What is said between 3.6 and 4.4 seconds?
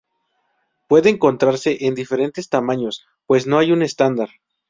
un estándar.